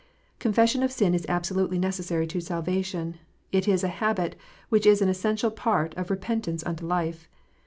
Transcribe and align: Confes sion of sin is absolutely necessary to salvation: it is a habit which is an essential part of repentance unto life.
Confes 0.39 0.69
sion 0.71 0.81
of 0.81 0.91
sin 0.91 1.13
is 1.13 1.27
absolutely 1.29 1.77
necessary 1.77 2.25
to 2.25 2.41
salvation: 2.41 3.19
it 3.51 3.67
is 3.67 3.83
a 3.83 3.87
habit 4.01 4.35
which 4.69 4.87
is 4.87 4.99
an 4.99 5.09
essential 5.09 5.51
part 5.51 5.93
of 5.93 6.09
repentance 6.09 6.63
unto 6.65 6.87
life. 6.87 7.29